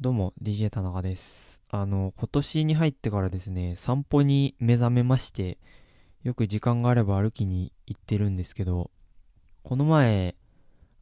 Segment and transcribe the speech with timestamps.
[0.00, 1.60] どうも、DJ 田中です。
[1.70, 5.58] あの、今年に入ってからですね、散歩に目覚めまして、
[6.22, 8.92] よく時間があれば歩きに行ってるんですけど、
[9.64, 10.36] この前、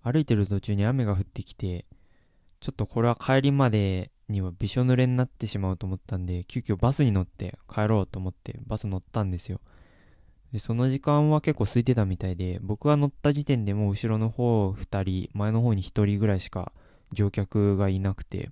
[0.03, 1.85] 歩いてる途中に雨が降ってきて、
[2.61, 9.61] ちょっとこれは帰りまでにはびしょ濡れになってしまうと思ったんで、急遽バスに乗って帰ろうと思ってバス乗ったんですよ。
[10.53, 16.73] で、その時間は結構空いてたみたいで、僕が乗った時点でもう後ろの方2人、前の方に1人ぐらいしか
[17.13, 18.49] 乗客がいなくて、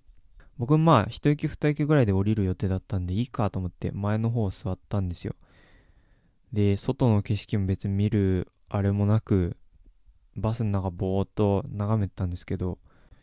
[0.59, 5.35] 僕まあ一息二息ぐらいで降りる予定だったんでいいかと思って前の方を座ったんですよ。
[6.53, 9.57] で外の景色も別に見るあれもなく
[10.37, 12.79] バスの中ぼーっと眺めてたんですけど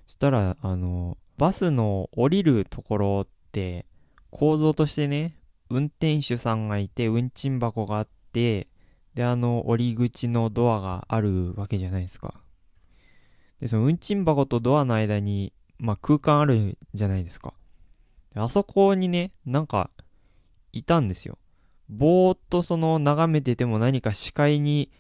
[0.08, 3.86] そしたらあのバスの降りるところって
[4.30, 5.38] 構造としてね
[5.70, 8.68] 運転手さんがいて運賃箱があって
[9.14, 12.34] であの降り口のドアがあるわけじゃないですか。
[13.60, 17.56] でその運賃箱とドアの間にまあ、空間あるじゃないですか。
[18.36, 19.90] あそこにね、なんか、
[20.72, 21.40] いたんですよ。
[21.90, 24.92] ぼーっとその眺めてても何か視界に、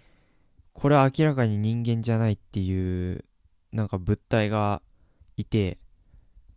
[0.74, 3.24] これは明らかに人間じゃないっていう、
[3.72, 4.82] なんか物体が
[5.38, 5.78] いて、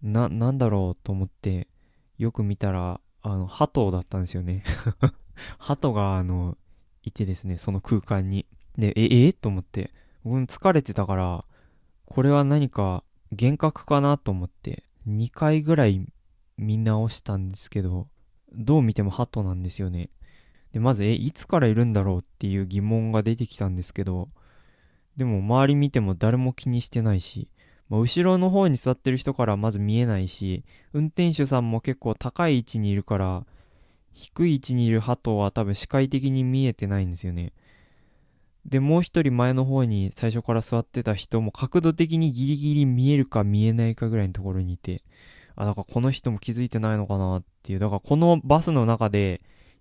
[0.03, 1.69] な、なんだろうと思って、
[2.17, 4.65] よく見たら、あの、鳩だったんですよね。
[5.61, 6.57] 鳩が、あの、
[7.03, 8.47] いてですね、その空間に。
[8.79, 9.33] で、え、え？
[9.35, 9.91] と思って、
[10.25, 11.45] 僕も疲れてたから、
[12.07, 13.05] これは何か、
[13.41, 16.13] 幻覚かなと思って2回ぐらい
[16.57, 18.09] 見直したんですけど
[18.53, 20.09] どう見てもハトなんですよね。
[20.73, 24.29] でまずえいつからいるんだろうっていう疑問が出てきたんですけど
[25.17, 27.49] でも周り見ても誰も気にしてないし、
[27.89, 33.47] まあ、後ろの方に座ってる人からまず見えないし運転手さんも結構高い位置にいるから
[34.13, 37.53] 低い位置にいるハトは多分視界的に見えてないんですよね。
[38.67, 45.03] で、もう一人前の方に最初から座ってた人も角度的にギリギリ見えるか見えないかぐらいのところにいて、
[45.57, 49.41] あ、だからこの人も気づいてないのかなっていう、だからこのバスの中で、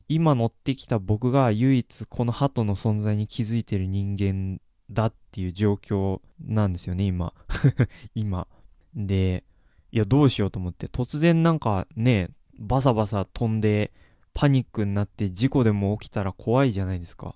[0.09, 4.59] 今乗ってきた僕が唯一この鳩の存在に気づいてる人間
[4.89, 7.33] だっていう状況なんですよね、今。
[8.13, 8.47] 今。
[8.95, 9.43] で、
[9.91, 12.29] いや、どうしようと思って、突然なんかね、
[12.59, 13.91] バサバサ飛んで、
[14.33, 17.35] パニックになって事故でも起きたら怖いじゃないですか。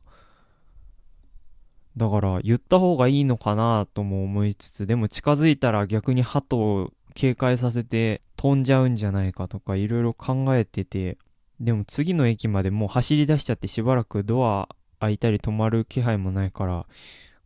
[1.97, 11.17] だから言った方がいいのかなとも思いつつ、でも近づいたら逆に鳩を警戒させて飛んじゃうんじゃないかとかいろいろ考えてて、
[11.59, 14.69] でも次の駅までもう走り出しちゃってしばらくドア
[14.99, 16.85] 開いたり止まる気配もないから、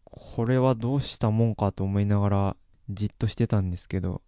[0.03, 2.55] これはどうしたもんかと思いながら
[2.89, 4.21] じっとしてたんですけど、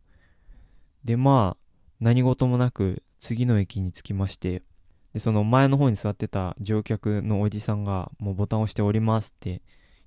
[1.03, 1.65] でまあ
[1.99, 4.61] 何事もなく次の駅に着きまして、
[5.11, 9.61] でその前の方に座ってた乗客のおじさんがもうボタンを押して降りますって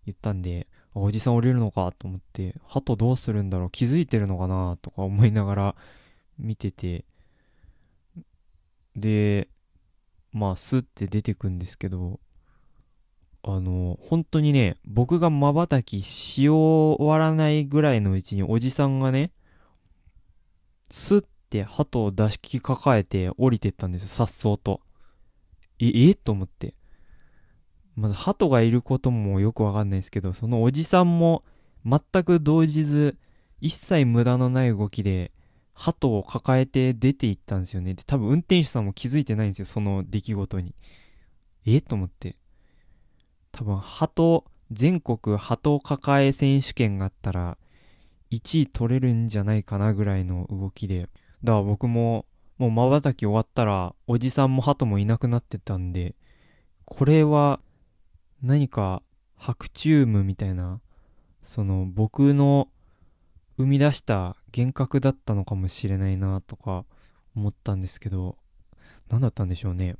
[0.06, 5.74] 言ったんで、おじさん降りるのかと思って、鳩どうするんだろう気づいてるのかなとか思いながら
[6.38, 7.04] 見てて、
[8.94, 9.48] で、
[10.32, 12.20] まあ、スッて出てくんですけど、
[13.42, 19.32] あの、本当にね、僕が瞬きし終わらないぐらいのうちにおじさんがね、
[20.90, 24.80] スッて鳩を出しき抱えて降りてったんですよ、さっそうと。
[25.78, 26.14] え、え？
[26.14, 26.74] と思って。
[27.96, 31.42] まだ鳩がいることもよくわかんないですけど、そのおじさんも
[31.84, 33.16] 全く動じず、
[33.60, 35.32] 一切無駄のない動きで、
[35.72, 37.94] 鳩を抱えて出て行ったんですよね。
[37.94, 40.74] で、多分運転手さんも気づいてないんですよ、その出来事に。
[41.66, 41.80] え？
[41.80, 42.34] と思って。
[43.52, 47.58] 多分、鳩、全国鳩抱え選手権があったら、
[48.30, 51.08] 1位取れるんじゃないかなぐらいの動きで。
[51.44, 52.26] だから僕も、
[52.58, 56.14] もう瞬き終わったら、おじさんも鳩もいなくなってたんで、
[56.84, 57.60] これは、
[58.42, 59.02] 何か
[59.36, 60.80] 白チュームみたいな
[61.42, 62.68] その僕の
[63.58, 66.84] 生み出した幻覚だったのかもしれないなとか
[67.34, 68.36] 思ったんですけど
[69.08, 69.96] 何だったんでしょうね。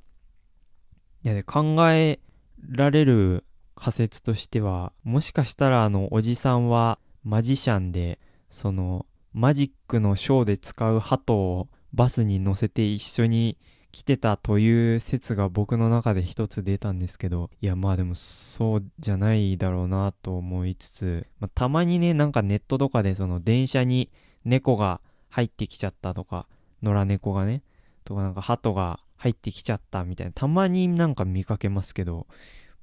[1.22, 2.20] いやで考え
[2.68, 8.18] られる仮説としてはもしかしたらあのおじさんはマジシャンで
[8.48, 13.58] そのマジックのショーで使う鳩をバスに乗せて一緒に
[13.96, 24.10] 来てたという説が僕の中で一つ出たんですけど、いやまあでもそうじゃないだろうなと思いつつ、まあ、たまにね、なんかネットとかでその電車に
[24.44, 25.00] 猫が
[25.30, 26.46] 入ってきちゃったとか、
[26.82, 27.62] 野良猫がね、
[28.04, 32.26] とかなんか鳩が入ってきちゃったみたいな、たまになんか見かけますけど、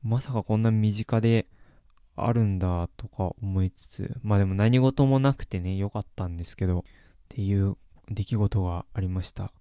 [0.02, 1.46] まさかこんな身近で
[2.16, 6.84] あるんだとか思いつつ、まあでも何事もなくてね、良かったんですけど、っ
[7.30, 7.78] ていう
[8.10, 9.52] 出来事がありました。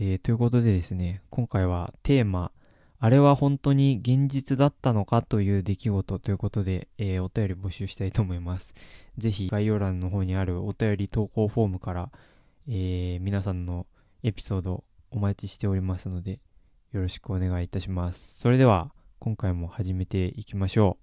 [0.00, 2.52] えー、ということでですね、今回はテーマ、
[3.00, 8.74] あれは本当に現実だったのかという出来事ということで、えー、お便り募集したいと思います。
[9.16, 12.10] ぜひ概要欄の方にあるお便り投稿フォームから、
[12.68, 13.86] えー、皆さんの
[14.22, 16.38] エピソードお待ちしておりますので、
[16.92, 18.38] よろしくお願いいたします。
[18.38, 20.96] それでは、今回も始めていきましょ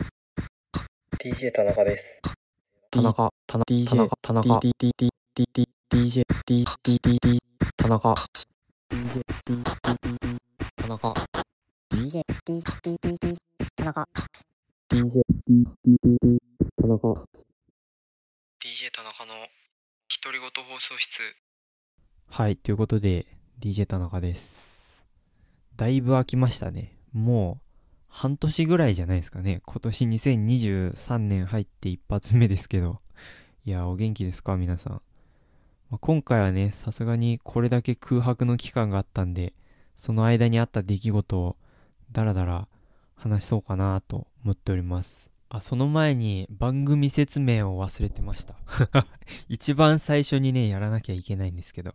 [0.00, 1.22] う。
[1.22, 2.22] DJ 田中です。
[2.90, 4.72] 田中、田中、DJ、田中、DJ、
[5.38, 8.14] DJ、DJ、田中、
[8.88, 9.22] DJ、
[10.76, 11.14] 田中、
[11.92, 12.22] DJ、
[13.76, 14.08] 田中、
[14.88, 15.22] DJ、
[16.80, 17.26] 田中、
[18.64, 19.34] DJ 田中の
[20.24, 21.20] 独り言放送室。
[22.30, 23.26] はい、ということで、
[23.60, 25.04] DJ 田中です。
[25.76, 26.96] だいぶ空きましたね。
[27.12, 27.66] もう、
[28.08, 29.60] 半年ぐらいじゃないですかね。
[29.66, 33.00] 今年2023年入って一発目ですけど。
[33.66, 35.02] いや、お元気ですか皆さん。
[35.90, 39.54] まあ、今回はね、さすがにこれだけ空白の期間があったんで、
[39.96, 41.56] その間にあった出来事を
[42.12, 42.68] ダラダラ
[43.16, 45.30] 話そうかなと思っております。
[45.48, 48.54] あ、その前に番組説明を忘れてました。
[49.48, 51.94] 一番最初にね、やらなきゃいけないんですけど、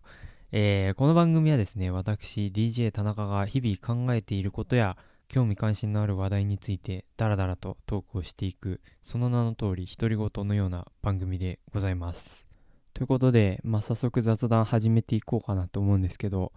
[0.52, 4.98] えー、この番組はですね、私、DJ 田中が日々考えていることや、
[5.28, 12.48] 興味関心のある話題についてダラダラとトークをしていくその名の通り独り言のような番組でございます
[12.96, 16.54] ということで、まあ、早速雑談始めていこうかなと思うんですけど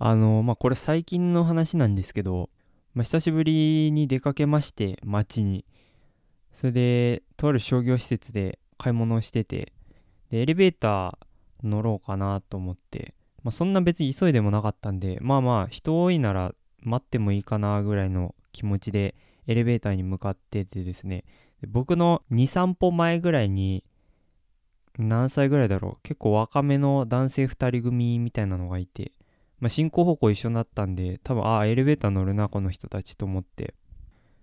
[0.00, 2.50] あのまあこれ最近の話なんですけど、
[2.94, 5.64] まあ、久しぶりに出かけまして街に。
[6.50, 9.72] それでとある商業施設で買い物をしてて
[10.30, 13.14] でエレベーター乗ろうかなと思って、
[13.44, 19.14] まあ、そんな別に急いでもなかったんでまあまあ人多いなら待ってもいいかなぐらいの気持ちで
[19.46, 21.24] エレベーターに向かっててですね。
[21.66, 23.84] 僕の23歩前ぐらいに
[24.98, 29.12] 何歳ぐらいだろう結構若めの男性2人組みたいなのがいて、
[29.60, 33.74] まあ、進行方向一緒になったんで多分ああエレベーター乗るなこの人たちと思って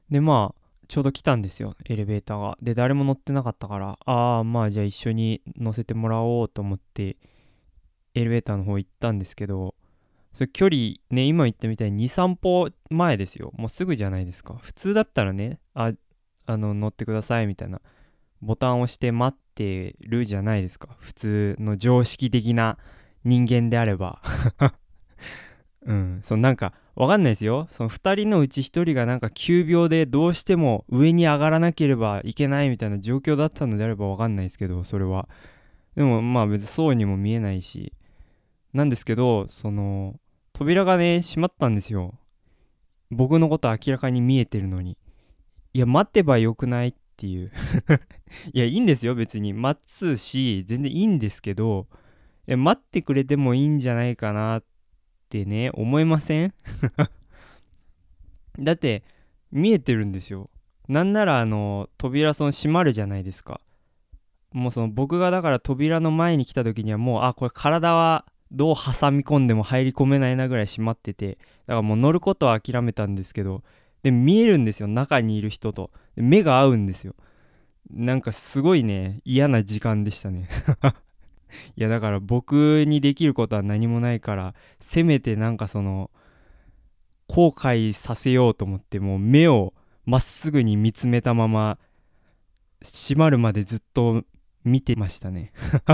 [0.09, 7.17] でまあちょうど来たんですよエレベーターがで誰も乗ってなかったからああまあじゃあ一緒に乗せてもらおうと思って
[8.13, 9.75] エレベーターの方行ったんですけど
[10.35, 13.53] それ距離ね、今言ったみたいに2、3歩前ですよ。
[13.55, 14.55] もうすぐじゃないですか。
[14.61, 15.93] 普通だったらね、あ、
[16.45, 17.79] あの、乗ってくださいみたいな、
[18.41, 20.89] ボタンを押して待ってるじゃないですか。
[20.99, 22.77] 普通の常識的な
[23.23, 24.21] 人間であれば。
[25.87, 27.67] うん、そのなんか、わかんないですよ。
[27.69, 35.27] その2人のうち1人がなんか急病でどうしても上に上がらなければいけないみたいな状況だったのであればわかんないですけど、それは。
[35.95, 37.93] でもまあ別にそうにも見えないし。
[38.73, 40.19] なんですけど、その、
[40.53, 42.15] 扉がね、閉まったんですよ。
[43.09, 44.97] 僕のこと明らかに見えてるのに。
[45.73, 47.51] いや、待てばよくないってていう
[48.53, 49.53] いや、いいんですよ、別に。
[49.53, 51.87] 待つし、全然いいんですけど、
[52.47, 54.63] 待ってくれてもいいんじゃないかなっ
[55.29, 56.53] てね、思いません？
[58.59, 59.03] だって、
[59.51, 60.49] 見えてるんですよ。
[60.87, 63.61] なんなら、あの、扉その閉まるじゃないですか。
[64.51, 71.37] もうその僕がだから扉の前に来た時にはもう、あ、これ体はどう挟み込んでも入り込めないなぐらい閉まってて
[71.67, 73.63] だからもう乗ることは諦めたんですけど
[74.05, 75.89] で見えるんですよ中にいる人と。
[76.15, 77.15] 目が合うんですよ。
[77.89, 80.47] なんかすごいね嫌な時間でしたね。
[81.75, 86.11] いやだから僕にできることは何もないからせめてなんかその
[87.27, 89.73] 後悔させようと思ってもう目を
[90.05, 91.79] まっすぐに見つめたまま
[92.83, 94.23] 閉まるまでずっと
[94.63, 95.51] 見てましたね。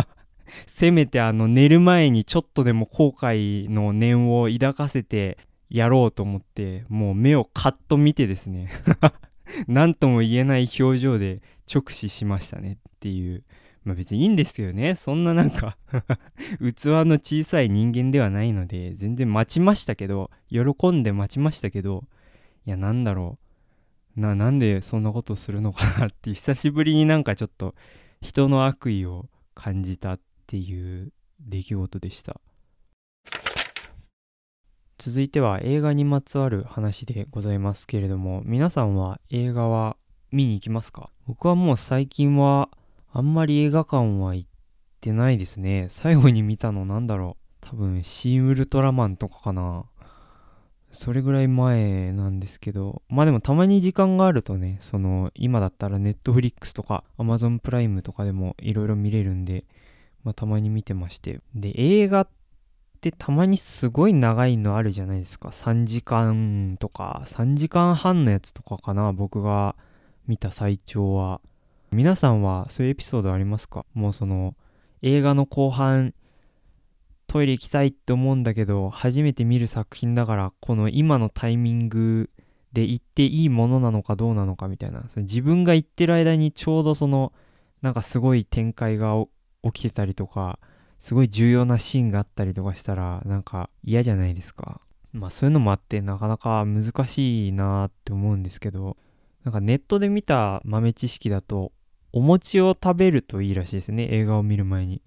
[0.68, 5.38] せめてあの寝る前にちょっとでも後悔の念を抱かせて
[5.72, 8.70] やろうと思ってもう目をカッと見てですね
[9.68, 11.42] 何とも言えない表情で
[11.74, 13.44] 直視しましたねっていう。
[13.84, 15.76] まあ別にいいんですけどねそんななんか
[16.62, 22.04] 器の小さい人間ではないので全然待ちましたけど喜んで待ちましたけど
[22.68, 23.40] いやなんだろ
[24.16, 27.74] うななんでそんなことするのかなって久しぶりになんかちょっと
[28.22, 32.40] 人の悪意を感じたっていう出来事でした。
[35.04, 39.98] 続いては映画にまつわる話でございますけれども皆さんは映画は
[40.32, 41.10] 見に行きますか？
[41.26, 42.70] 僕はもう最近は
[43.12, 44.50] あんまり映画館は行っ
[45.00, 45.88] てないですね。
[45.90, 47.68] 最後に見たのなんだろう？
[47.68, 49.86] 多分シン・ウルトラマンとかかな。
[50.92, 53.02] それぐらい前なんですけど。
[53.10, 59.66] まあでもたまに時間があるとねその今だったらネットフリックスとかアマゾンプライムとかでもいろいろ見れるんで
[60.24, 61.40] まあ、たまに見てまして。
[61.56, 62.41] で、映画って
[63.02, 65.50] ってたまにすごい長いのあるじゃないですか。
[65.50, 69.76] 3時間とか、3時間半のやつとかかな、僕が
[70.28, 71.42] 見た最長は。
[71.92, 73.88] 皆さんはそういうエピソードありますか？
[73.96, 74.56] もうその、
[75.02, 76.14] 映画の後半、
[77.26, 82.30] トイレ行きたいって思うんだけど、初めて見る作品だから、この今のタイミング
[82.72, 85.22] で行っていいものなのかどうなのかみたいなそ。
[85.22, 87.34] 自分が行ってる間にちょうどその、
[87.82, 89.16] なんかすごい展開が
[89.64, 90.60] 起きてたりとか
[91.02, 94.82] すごい重要なシーンがあったりとかしたらなんか嫌じゃないですか。
[95.14, 98.98] まあそういうのもあってなかなか難しいなって思うんですけど
[99.44, 101.72] なんかネットで見た豆知識だと
[102.14, 105.02] お餅を食べるといいらしいですね映画を見る前に。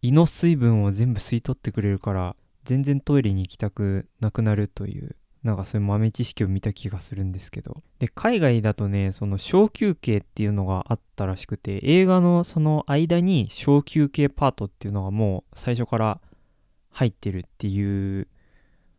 [0.00, 5.16] 胃の水分を全部吸い取ってくれるから全然トイレに行きたくなくなるという。
[5.42, 7.82] なんかそういう豆知識を見た気がするんですけど。
[7.98, 16.20] で海外だとねその小休憩っていうのがあったらしくて映画のその間に小休憩パートっていうのがもう最初から
[16.90, 18.28] 入ってるっていう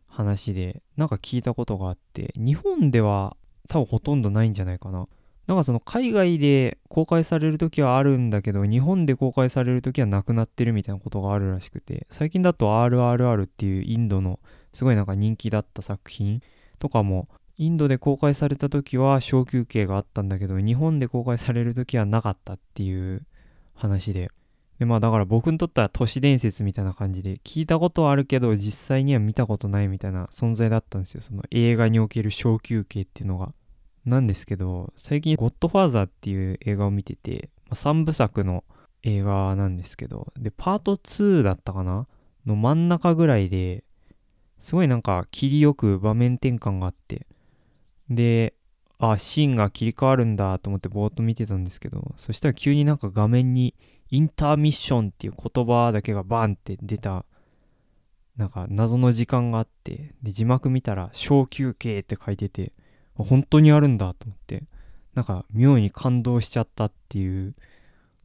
[0.06, 3.36] 話でなんか聞いたことがあって日本では
[3.68, 5.06] 多分ほとんどないんじゃないかな。
[5.46, 14.40] なんかその海外で公開される時はあるんだけど日本で公開される時はなくなってるみたいなことがあるらしくて最近だと RRR っていうインドの
[14.74, 16.42] すごいなんか人気だった作品
[16.78, 17.26] とかも
[17.56, 23.22] インドで公開された時は小休憩があったんだけど日本で公開される時はなかったっていう
[23.74, 24.30] 話で。
[24.80, 31.20] でまあだから僕にとっては都市伝説みたいな感じで聞いたことはあるけど実際には見たことないみたいな存在だったんですよ。
[31.20, 33.52] その映画における小休憩っていうのが。
[34.04, 38.62] なんですけど最近「ゴッドファーザー」っていう映画を見てて、まあ、3部作の
[39.02, 40.32] 映画なんですけど。
[40.36, 42.04] でパート2だったかな
[42.44, 43.84] の真ん中ぐらいで
[44.58, 47.26] すごいなんか切りよく場面転換があって。
[48.10, 48.54] で
[48.98, 53.74] あシーンが切り替わるんだと思ってぼーっと見てたんですけどそしたら急になんか画面に
[54.10, 57.24] インターミッションっていう言葉だけがバンって出た
[58.36, 62.72] なんか謎の時間があってで字幕見たら小休憩って書いてて
[63.14, 64.64] 本当にあるんだと思って
[65.14, 67.52] なんか妙に感動しちゃったっていう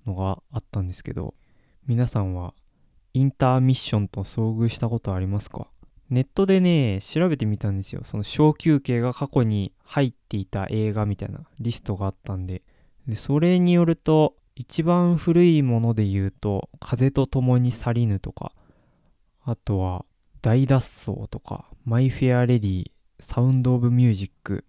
[0.06, 1.34] のがあったんですけど
[1.88, 2.54] 皆さんは
[3.14, 5.68] インターミッションと遭遇したことありますか？
[6.10, 8.02] ネットでね、調べてみたんですよ。
[8.04, 12.62] その小休憩が過去に入っていた映画みたいなリストがあったんで。
[13.08, 18.52] で、それによると、一番古いもので言うと、風と共に去りぬとか、
[19.44, 20.06] あとは、
[20.42, 24.66] 大脱走とか、マイ・フェア・レディ、サウンド・オブ・ミュージック、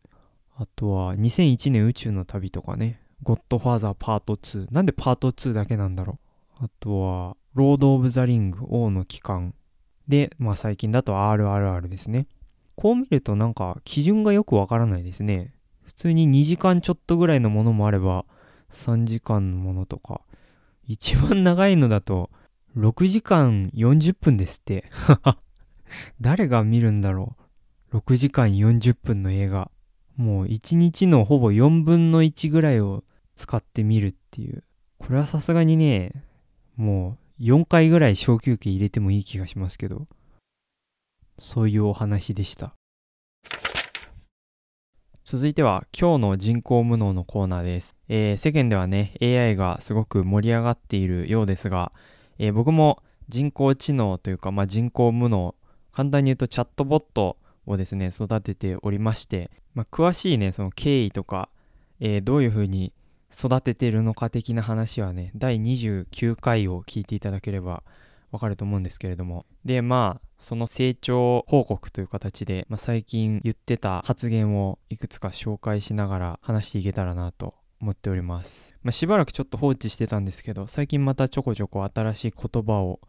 [0.57, 4.73] あとは、2001年宇宙の旅とかね、ゴッドファーザーパート2。
[4.73, 6.19] なんでパート2だけなんだろ
[6.61, 6.65] う。
[6.65, 9.55] あとは、ロード・オブ・ザ・リング、王の帰還。
[10.09, 12.27] で、まあ最近だと RRR ですね。
[12.77, 15.49] こう見るとなんか基準がよくわからないですね。
[15.83, 18.25] 普通に2時間ちょっとぐらいのものもあれば
[18.71, 20.23] 3時間のものとか。
[20.87, 22.31] 一番長いのだと
[22.77, 24.85] 6時間40分ですって。
[26.21, 27.37] 誰が見るんだろ
[27.93, 27.99] う。
[27.99, 29.71] 6時間40分の映画。
[30.17, 33.05] もう1日のほぼ4分の1ぐらいを
[33.35, 34.65] 使って見るっていう。
[34.99, 36.25] これはさすがにね、
[36.77, 40.07] もう4回ぐらい小休憩入れてもいい気がしますけど、
[41.39, 42.75] そういうお話でした。
[45.25, 47.97] 続いては今日の人工無能のコーナーです。
[48.09, 51.93] えー、世間ではね、AI がすごく盛り上がっているようですが、
[52.39, 55.55] えー、僕も人工知能というか、まあ、人工無能、
[55.93, 61.49] 簡単に言うとチャットボットをですね、育てておりまして、まあ、詳しいね、その経緯とか、
[62.01, 62.93] えー、どういうふうに
[63.33, 67.83] 育ててるのか的な話はね、第29回を聞いていただければ
[68.33, 69.47] わかると思うんですけれども。
[69.65, 78.77] で、まあ、その成長報告という形で、まあ、最近言ってた発言をいくつか紹介しながら話していけたらなと思っております。
[78.83, 83.01] まあ、しばらくちょっと放置してたんですけど、最近またちょこちょこ新しい言葉を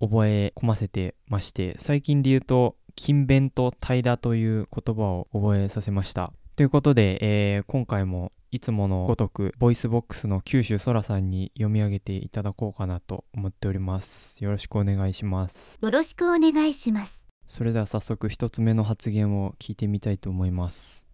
[0.00, 6.32] 覚え込ませてまして、最近で言うと、勤勉と怠惰という言葉を覚えさせました。
[6.56, 9.54] ということで、えー、今回もいつものごとく。
[9.58, 14.44] VOICEVOX の九州そらさんに読み上げていただこうかなと思っております。
[14.44, 15.78] よろしくお願いします。
[15.80, 17.26] よろしくお願いします。
[17.46, 21.06] それでは早速一つ目の発言を聞いてみたいと思います。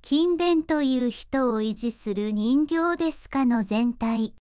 [0.00, 4.32] 勤勉という人を維持する人形ですかの全体。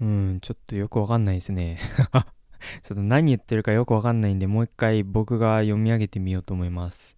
[0.00, 1.78] うんちょっとよくわかんないですね。
[2.82, 7.16] ちょっと何言ってるかよくわかんないんでもう一回僕が読み上げてみようと思います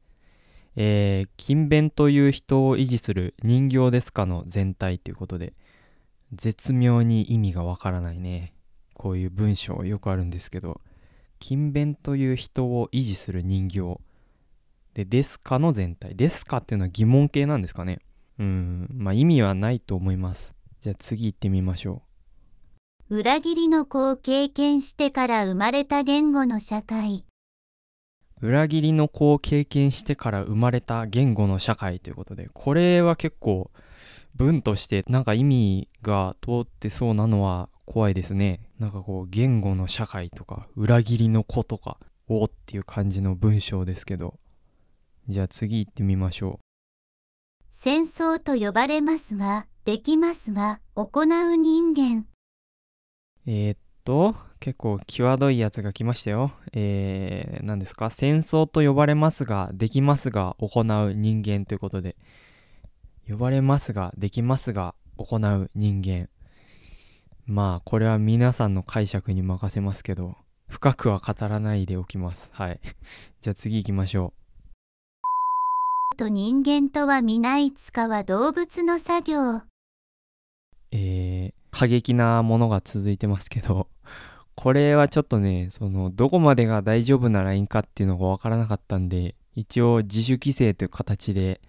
[0.77, 5.55] えー、勤勉という人を維持する人形ですかの全体ということで、
[6.33, 8.55] 絶妙に意味がわからないね。
[8.95, 10.81] こういう文章よくあるんですけど、
[11.41, 13.99] 勤勉という人を維持する人形。
[14.95, 16.15] で、ですかの全体。
[16.17, 17.99] ですかっていうのは疑問形なんですかね。
[18.39, 20.55] うん、まあ意味はないと思います。
[20.81, 22.03] じゃあ次行ってみましょ
[23.11, 23.17] う。
[23.19, 27.25] 裏切りの子を経験してから生まれた言語の社会。
[28.45, 33.71] 裏切りの子を経験してから生まれた言語の社会ということで、これは結構
[34.35, 38.61] 文としてなんか意味が通ってそうなのは怖いですね。
[38.79, 41.97] なんかこう言語の社会とか裏切りの子とか
[42.29, 44.39] おっていう感じの文章ですけど。
[45.27, 46.65] じゃあ次行ってみましょう。
[47.71, 52.27] 戦争と呼ばれますが、できますが、行う人間。
[53.47, 56.51] えー、っと、結構際どいやつが来ましたよ。
[56.73, 58.09] えー、何ですか？
[58.09, 62.17] 戦争と呼ばれますが、できますが、行う人間ということで。
[63.29, 66.31] 呼ばれますが、できますが、行う人間。
[67.45, 70.35] まあ、これは皆さんの解釈に任せますけど、
[70.71, 72.51] 深くは語らないでおきます。
[72.55, 72.81] はい。
[73.43, 74.33] じゃあ次行きましょ
[76.17, 79.57] と人間とは皆いつかは動物の作業。
[79.57, 79.63] う。
[80.93, 83.89] えー、過激なものが続いてますけど、
[84.55, 91.61] これはちょっとね、その、どこまでが大丈夫なラインかっていうのがわからなかったんで、一応自主規制という形で、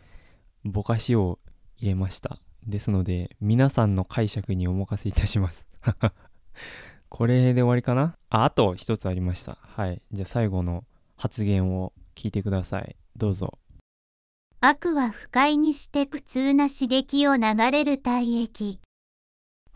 [0.63, 1.39] ぼかしを
[1.77, 2.39] 入れました。
[2.67, 5.67] ですので、皆さんの解釈にお任せいたします。
[7.09, 8.17] これで終わりかな？
[8.29, 9.57] あ、あと一つありました。
[9.61, 10.01] はい。
[10.11, 10.83] じゃあ最後の
[11.15, 12.95] 発言を聞いてください。
[13.15, 13.57] どうぞ。
[14.61, 18.79] 悪は不快にして苦痛な刺激を流れる体液。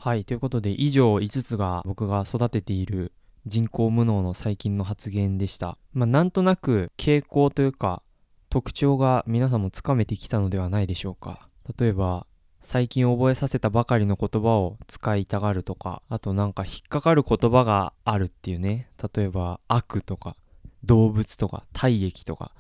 [0.01, 0.23] はい。
[0.23, 3.11] ということで、以上5つが僕が育てている
[3.45, 5.77] 人工無能の最近の発言でした。
[5.91, 8.01] まあ、なんとなく傾向というか、
[8.49, 11.49] 特徴が皆さんもつかめてきたのではないでしょうか。
[11.77, 12.25] 例えば、
[12.61, 18.89] 最近覚えさせたばかりの言葉を使いたがるとか、あとなんか引っかかる言葉があるっていうね。
[19.13, 20.37] 例えば、悪とか、
[20.85, 22.53] 動物とか、体液とか、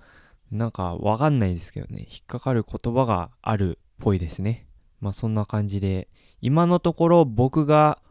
[0.51, 2.05] なんかわかんないですけどね。
[2.09, 4.67] 引っかかる言葉があるっぽいですね。
[4.99, 6.09] まあそんな感じで、
[6.41, 8.01] 今のところ僕が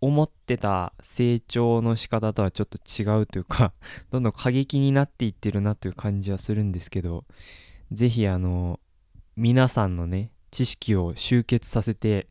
[0.00, 3.72] 思ってた成長の仕方とはちょっと違うというか
[4.10, 7.24] どんどん過激になっていってるなという感じはするんですけど、
[7.92, 8.80] ぜひあの、
[9.36, 12.28] 皆さんのね、知識を集結させて、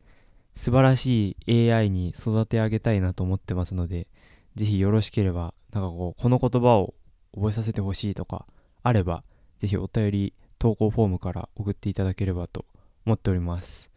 [0.54, 4.08] 素晴らしい AI に育て上げたいなと思ってますので、
[4.56, 6.94] ぜひよろしければ、なんかこう、この言葉を
[7.34, 8.46] 覚えさせてほしいとか、
[8.82, 9.22] あれば、
[9.58, 12.64] ぜひお便り投稿フォームから送っていただければと
[13.06, 13.89] 思っております。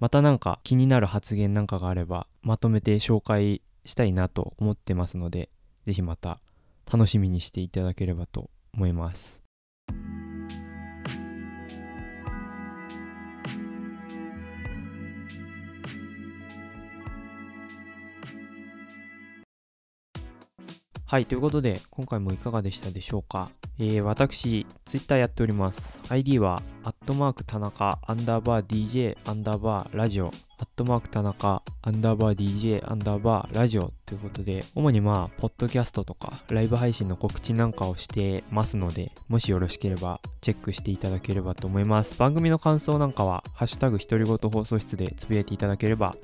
[0.00, 5.50] またなんか気になる発言なんかがあれば、まとめて紹介したいなと思ってますので、
[5.86, 6.40] ぜひまた
[6.90, 9.42] 楽しみにしていただければと思います。
[21.04, 23.50] はい、ということで、今回もいかがでしたでしょうか？
[23.78, 26.00] えー、私、ツイッターやっております。
[26.08, 42.18] ID は、アットマーク田中、アンダーバー DJ、アンダーバーラジオ、アットマーク田中、アンダーバー DJ、アンダーバーラジオということで、主にまあ、ポッドキャストとか、ライブ配信の告知なんかをしてますので、もしよろしければ、チェックしていただければと思います。
[42.18, 46.14] 番組の感想なんかは、ハッシュタグ独り言放送室でつぶやいていただければ、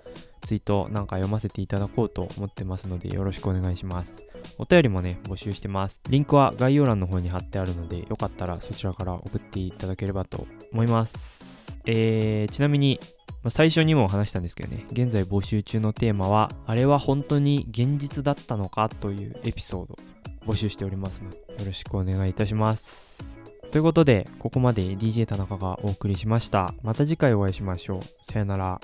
[0.43, 4.23] ツイートなんか読ませていただこうと思ってますので、よろしくお願いします。
[4.59, 6.03] お便りもね、募集してます。
[6.11, 11.79] リンクは概要欄の方に貼ってあるので、よかったらそちらから送っていただければと思います。
[11.87, 13.01] えー、ちなみに、
[13.47, 19.97] まあ最初にも話したんですけどね、現在募集中のテーマは、あれは本当に現実だったのかというエピソード
[20.45, 23.25] 募集しておりますので、よろしくお願いいたします。
[23.71, 26.75] ということで、ここまで DJ 田中がお送りしました。
[26.83, 28.01] また次回お会いしましょう。
[28.33, 28.81] さよなら。